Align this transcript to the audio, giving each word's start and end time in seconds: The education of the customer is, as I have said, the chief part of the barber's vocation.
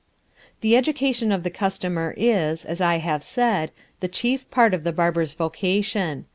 The 0.61 0.75
education 0.75 1.31
of 1.31 1.43
the 1.43 1.51
customer 1.51 2.15
is, 2.17 2.65
as 2.65 2.81
I 2.81 2.95
have 2.97 3.21
said, 3.21 3.71
the 3.99 4.07
chief 4.07 4.49
part 4.49 4.73
of 4.73 4.83
the 4.83 4.91
barber's 4.91 5.33
vocation. 5.33 6.25